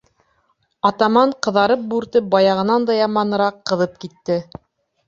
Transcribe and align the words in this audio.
Атаман 0.89 1.35
ҡыҙарып-бүртеп, 1.47 2.27
баяғынан 2.35 2.89
да 2.91 2.99
яманыраҡ 3.01 3.65
ҡыҙып 3.73 4.07
китте. 4.07 4.43